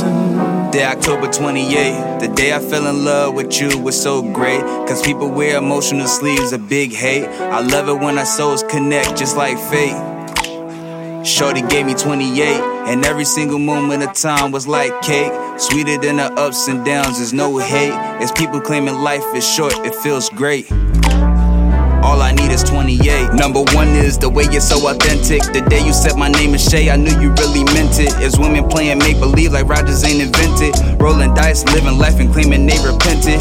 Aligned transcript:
Day 0.00 0.84
October 0.84 1.26
28th, 1.26 2.20
the 2.20 2.28
day 2.28 2.54
I 2.54 2.58
fell 2.58 2.86
in 2.86 3.04
love 3.04 3.34
with 3.34 3.60
you 3.60 3.78
was 3.78 4.00
so 4.00 4.22
great. 4.32 4.62
Cause 4.88 5.02
people 5.02 5.28
wear 5.28 5.58
emotional 5.58 6.06
sleeves 6.06 6.52
of 6.54 6.66
big 6.66 6.92
hate. 6.92 7.26
I 7.26 7.60
love 7.60 7.88
it 7.90 8.02
when 8.02 8.16
our 8.16 8.24
souls 8.24 8.62
connect 8.62 9.18
just 9.18 9.36
like 9.36 9.58
fate. 9.58 9.94
Shorty 11.26 11.62
gave 11.62 11.86
me 11.86 11.94
28, 11.94 12.40
and 12.88 13.04
every 13.04 13.24
single 13.24 13.58
moment 13.58 14.02
of 14.02 14.14
time 14.14 14.50
was 14.50 14.66
like 14.66 15.02
cake. 15.02 15.32
Sweeter 15.58 15.98
than 15.98 16.16
the 16.16 16.32
ups 16.34 16.66
and 16.68 16.84
downs, 16.84 17.18
there's 17.18 17.34
no 17.34 17.58
hate. 17.58 17.92
As 17.92 18.32
people 18.32 18.60
claiming 18.60 18.94
life 18.94 19.24
is 19.34 19.46
short, 19.46 19.74
it 19.84 19.94
feels 19.94 20.30
great. 20.30 20.70
All 22.02 22.20
I 22.20 22.32
need 22.32 22.50
is 22.50 22.62
28. 22.64 23.34
Number 23.34 23.62
one 23.72 23.88
is 23.88 24.18
the 24.18 24.28
way 24.28 24.44
you're 24.50 24.60
so 24.60 24.88
authentic. 24.88 25.40
The 25.52 25.62
day 25.70 25.84
you 25.84 25.92
said 25.92 26.16
my 26.16 26.28
name 26.28 26.54
is 26.54 26.62
Shay, 26.62 26.90
I 26.90 26.96
knew 26.96 27.14
you 27.20 27.30
really 27.38 27.64
meant 27.72 27.98
it. 27.98 28.12
As 28.18 28.38
women 28.38 28.68
playing 28.68 28.98
make 28.98 29.18
believe 29.18 29.52
like 29.52 29.66
Rogers 29.68 30.04
ain't 30.04 30.20
invented. 30.20 30.74
Rolling 31.00 31.34
dice, 31.34 31.64
living 31.74 31.98
life 31.98 32.18
and 32.20 32.32
claiming 32.32 32.66
they 32.66 32.78
repented. 32.82 33.40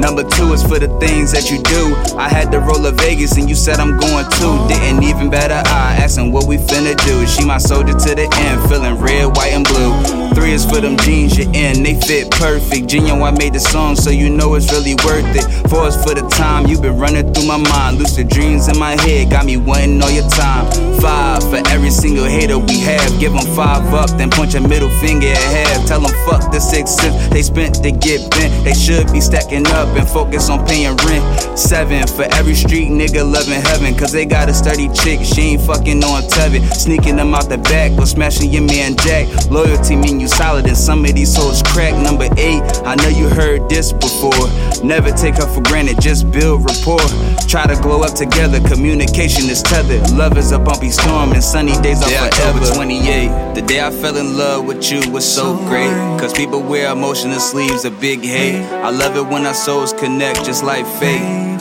Number 0.00 0.24
two 0.24 0.52
is 0.52 0.62
for 0.62 0.78
the 0.78 0.88
things 0.98 1.32
that 1.32 1.50
you 1.50 1.60
do. 1.62 1.94
I 2.16 2.28
had 2.28 2.50
to 2.52 2.60
roll 2.60 2.82
to 2.82 2.92
Vegas 2.92 3.36
and 3.36 3.48
you 3.48 3.54
said 3.54 3.78
I'm 3.80 3.96
going 3.96 4.26
too. 4.40 4.52
Didn't 4.68 5.04
even 5.04 5.28
better 5.30 5.60
eye, 5.64 5.79
asking 6.00 6.32
what 6.32 6.46
we 6.46 6.56
finna 6.56 6.96
do. 7.04 7.26
She 7.26 7.44
my 7.44 7.58
soldier 7.58 7.92
to 7.92 8.14
the 8.14 8.26
end, 8.40 8.68
feeling 8.68 8.96
red, 8.96 9.36
white, 9.36 9.52
and 9.52 9.64
blue. 9.64 9.92
Three 10.34 10.52
is 10.52 10.64
for 10.64 10.80
them 10.80 10.96
jeans 10.96 11.36
you're 11.36 11.52
in, 11.52 11.82
they 11.82 12.00
fit 12.00 12.30
perfect. 12.30 12.88
Genuine, 12.88 13.22
I 13.22 13.30
made 13.32 13.52
the 13.52 13.60
song, 13.60 13.96
so 13.96 14.10
you 14.10 14.30
know 14.30 14.54
it's 14.54 14.72
really 14.72 14.94
worth 15.04 15.28
it. 15.36 15.44
Four 15.68 15.88
is 15.88 15.96
for 16.02 16.14
the 16.14 16.26
time 16.30 16.66
you've 16.66 16.82
been 16.82 16.96
running 16.96 17.32
through 17.32 17.46
my 17.46 17.58
mind. 17.58 17.98
Lucid 17.98 18.28
dreams 18.28 18.68
in 18.68 18.78
my 18.78 18.96
head, 19.02 19.30
got 19.30 19.44
me 19.44 19.56
wanting 19.58 20.00
all 20.02 20.10
your 20.10 20.28
time. 20.30 20.64
Five 21.00 21.42
for 21.50 21.60
every 21.68 21.90
single 21.90 22.24
hater 22.24 22.58
we 22.58 22.80
have. 22.80 23.08
Give 23.20 23.32
them 23.32 23.44
five 23.54 23.84
up, 23.92 24.10
then 24.16 24.30
punch 24.30 24.54
a 24.54 24.60
middle 24.60 24.90
finger 25.00 25.28
at 25.28 25.52
half. 25.52 25.86
Tell 25.86 26.00
them 26.00 26.14
fuck 26.26 26.50
the 26.50 26.60
six 26.60 26.90
cents 26.90 27.28
they 27.28 27.42
spent 27.42 27.82
to 27.82 27.90
get 27.90 28.30
bent. 28.30 28.64
They 28.64 28.74
should 28.74 29.12
be 29.12 29.20
stacking 29.20 29.66
up 29.78 29.88
and 29.98 30.08
focus 30.08 30.48
on 30.48 30.64
paying 30.66 30.96
rent. 31.04 31.58
Seven 31.58 32.06
for 32.06 32.24
every 32.32 32.54
street 32.54 32.88
nigga 32.88 33.20
loving 33.20 33.60
heaven, 33.60 33.94
cause 33.94 34.12
they 34.12 34.24
got 34.24 34.48
a 34.48 34.54
sturdy 34.54 34.88
chick, 34.88 35.20
she 35.24 35.54
ain't 35.54 35.62
fucking 35.62 35.89
on 35.98 36.22
Tevin. 36.22 36.62
Sneaking 36.72 37.16
them 37.16 37.34
out 37.34 37.48
the 37.48 37.58
back, 37.58 37.96
but 37.96 38.06
smashing 38.06 38.50
your 38.52 38.62
man 38.62 38.96
Jack. 38.96 39.26
Loyalty 39.50 39.96
mean 39.96 40.20
you 40.20 40.28
solid, 40.28 40.66
and 40.66 40.76
some 40.76 41.04
of 41.04 41.14
these 41.14 41.34
souls 41.34 41.62
crack. 41.62 41.94
Number 42.02 42.28
eight, 42.36 42.62
I 42.84 42.94
know 42.96 43.08
you 43.08 43.28
heard 43.28 43.68
this 43.68 43.92
before. 43.92 44.46
Never 44.84 45.10
take 45.10 45.36
her 45.36 45.46
for 45.46 45.62
granted, 45.62 46.00
just 46.00 46.30
build 46.30 46.64
rapport. 46.64 47.04
Try 47.48 47.66
to 47.66 47.80
glow 47.82 48.02
up 48.02 48.14
together, 48.14 48.60
communication 48.68 49.50
is 49.50 49.62
tethered. 49.62 50.10
Love 50.12 50.38
is 50.38 50.52
a 50.52 50.58
bumpy 50.58 50.90
storm, 50.90 51.32
and 51.32 51.42
sunny 51.42 51.72
days 51.82 52.02
are 52.02 52.08
Day 52.08 52.16
forever. 52.30 52.58
October 52.60 52.74
28, 52.74 53.54
the 53.54 53.62
day 53.62 53.84
I 53.84 53.90
fell 53.90 54.16
in 54.16 54.36
love 54.38 54.66
with 54.66 54.90
you 54.90 55.10
was 55.10 55.26
so 55.26 55.56
great. 55.68 55.90
Cause 56.20 56.32
people 56.32 56.62
wear 56.62 56.92
emotional 56.92 57.40
sleeves 57.40 57.84
of 57.84 58.00
big 58.00 58.20
hate. 58.20 58.62
I 58.70 58.90
love 58.90 59.16
it 59.16 59.26
when 59.26 59.46
our 59.46 59.54
souls 59.54 59.92
connect 59.92 60.44
just 60.44 60.62
like 60.64 60.86
fate. 60.98 61.58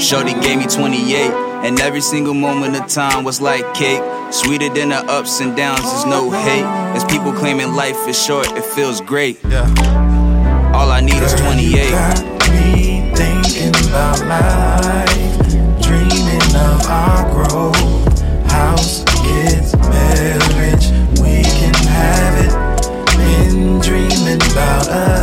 Shorty 0.00 0.34
gave 0.40 0.58
me 0.58 0.66
28, 0.66 1.51
and 1.62 1.80
every 1.80 2.00
single 2.00 2.34
moment 2.34 2.76
of 2.76 2.86
time 2.88 3.24
was 3.24 3.40
like 3.40 3.72
cake. 3.74 4.02
Sweeter 4.32 4.68
than 4.68 4.88
the 4.90 4.96
ups 5.08 5.40
and 5.40 5.56
downs, 5.56 5.82
there's 5.82 6.06
no 6.06 6.30
hate. 6.30 6.64
As 6.96 7.04
people 7.04 7.32
claiming 7.32 7.74
life 7.74 8.08
is 8.08 8.20
short, 8.20 8.50
it 8.52 8.64
feels 8.64 9.00
great. 9.00 9.38
All 9.44 10.90
I 10.90 11.00
need 11.00 11.22
is 11.22 11.34
28. 11.34 11.84
You 11.84 11.90
Got 11.90 12.24
me 12.50 13.12
thinking 13.14 13.74
about 13.88 14.18
life, 14.26 15.82
dreaming 15.82 16.42
of 16.56 16.86
our 16.88 17.30
growth. 17.30 18.20
House, 18.50 19.04
kids, 19.22 19.76
marriage, 19.76 20.86
we 21.20 21.42
can 21.42 21.74
have 21.86 22.34
it. 22.44 22.52
Been 23.16 23.78
dreaming 23.80 24.40
about 24.52 24.88
us, 24.88 25.21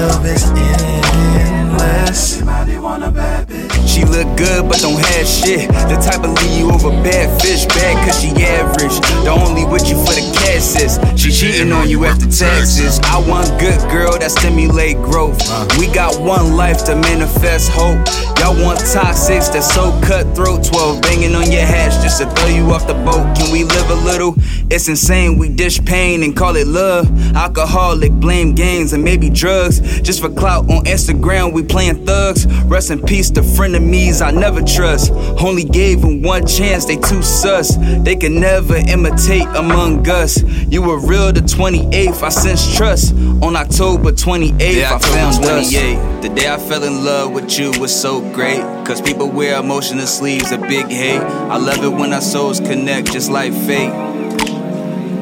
love 0.00 0.26
is 0.26 0.44
endless. 0.44 2.42
Want 2.80 3.04
a 3.04 3.10
bad 3.10 3.48
bitch. 3.48 3.77
She 3.98 4.04
look 4.04 4.38
good, 4.38 4.68
but 4.68 4.78
don't 4.78 4.94
have 4.94 5.26
shit. 5.26 5.66
The 5.90 5.98
type 5.98 6.22
of 6.22 6.30
leave 6.30 6.56
you 6.56 6.70
over 6.70 6.90
bad 7.02 7.42
fish 7.42 7.66
bad, 7.66 8.06
cause 8.06 8.22
she 8.22 8.30
average. 8.30 8.94
The 9.24 9.30
only 9.34 9.64
with 9.64 9.88
you 9.88 9.96
for 10.06 10.14
the 10.14 10.22
cash 10.38 10.78
is 10.78 11.02
she 11.20 11.32
cheating 11.32 11.72
on 11.72 11.90
you 11.90 12.04
after 12.04 12.30
taxes. 12.30 13.00
I 13.02 13.18
want 13.28 13.48
good 13.58 13.80
girl 13.90 14.16
that 14.16 14.30
stimulate 14.30 14.98
growth. 14.98 15.42
We 15.80 15.88
got 15.88 16.14
one 16.20 16.54
life 16.54 16.84
to 16.84 16.94
manifest 16.94 17.72
hope. 17.72 17.98
Y'all 18.38 18.54
want 18.62 18.78
toxics 18.78 19.52
that 19.52 19.64
so 19.64 19.90
cutthroat. 20.06 20.62
12 20.62 21.02
banging 21.02 21.34
on 21.34 21.50
your 21.50 21.66
hatch 21.66 22.00
just 22.00 22.22
to 22.22 22.30
throw 22.30 22.48
you 22.48 22.70
off 22.70 22.86
the 22.86 22.94
boat. 22.94 23.36
Can 23.36 23.50
we 23.50 23.64
live 23.64 23.90
a 23.90 23.96
little? 23.96 24.36
It's 24.70 24.86
insane. 24.86 25.38
We 25.38 25.48
dish 25.48 25.84
pain 25.84 26.22
and 26.22 26.36
call 26.36 26.54
it 26.54 26.68
love. 26.68 27.10
Alcoholic, 27.34 28.12
blame 28.12 28.54
games 28.54 28.92
and 28.92 29.02
maybe 29.02 29.28
drugs. 29.28 29.80
Just 30.02 30.20
for 30.20 30.30
clout 30.30 30.70
on 30.70 30.84
Instagram, 30.84 31.52
we 31.52 31.64
playing 31.64 32.06
thugs. 32.06 32.46
Rest 32.64 32.92
in 32.92 33.02
peace 33.02 33.30
the 33.30 33.42
friend 33.42 33.74
to 33.74 33.80
frenemies 33.88 34.24
I 34.24 34.30
never 34.30 34.62
trust. 34.62 35.12
Only 35.42 35.64
gave 35.64 36.00
them 36.02 36.22
one 36.22 36.46
chance, 36.46 36.84
they 36.84 36.96
too 36.96 37.22
sus. 37.22 37.76
They 38.02 38.16
can 38.16 38.40
never 38.40 38.76
imitate 38.76 39.46
among 39.56 40.08
us. 40.08 40.42
You 40.70 40.82
were 40.82 40.98
real 40.98 41.32
the 41.32 41.40
28th, 41.40 42.22
I 42.22 42.28
sense 42.28 42.76
trust. 42.76 43.14
On 43.42 43.56
October 43.56 44.12
28th, 44.12 44.58
Day 44.58 44.84
I 44.84 44.94
October 44.94 45.14
found 45.14 45.44
us. 45.44 45.72
28th, 45.72 46.22
The 46.22 46.28
day 46.28 46.52
I 46.52 46.56
fell 46.56 46.82
in 46.84 47.04
love 47.04 47.32
with 47.32 47.58
you 47.58 47.72
was 47.80 47.94
so 47.94 48.20
great. 48.32 48.60
Cause 48.86 49.00
people 49.00 49.30
wear 49.30 49.58
emotional 49.58 50.06
sleeves 50.06 50.50
of 50.52 50.62
big 50.62 50.86
hate. 50.86 51.20
I 51.20 51.56
love 51.58 51.84
it 51.84 51.90
when 51.90 52.12
our 52.12 52.20
souls 52.20 52.60
connect 52.60 53.12
just 53.12 53.30
like 53.30 53.52
fate. 53.52 53.92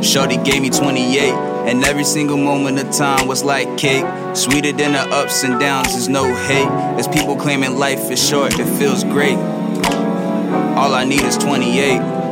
Shorty 0.02 0.36
gave 0.36 0.62
me 0.62 0.70
28, 0.70 1.32
and 1.68 1.84
every 1.84 2.04
single 2.04 2.36
moment 2.36 2.78
of 2.78 2.90
time 2.92 3.26
was 3.26 3.42
like 3.42 3.76
cake. 3.78 4.04
Sweeter 4.36 4.72
than 4.72 4.92
the 4.92 5.00
ups 5.00 5.42
and 5.42 5.58
downs, 5.58 5.92
there's 5.92 6.08
no 6.08 6.24
hate. 6.24 6.68
As 6.98 7.08
people 7.08 7.36
claiming 7.36 7.76
life 7.76 8.10
is 8.10 8.24
short, 8.26 8.58
it 8.58 8.66
feels 8.78 9.04
great. 9.04 9.36
All 9.36 10.94
I 10.94 11.04
need 11.04 11.22
is 11.22 11.36
28. 11.38 12.25